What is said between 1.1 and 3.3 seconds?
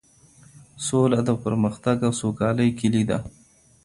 د پرمختګ او سوکالۍ کيلي ده.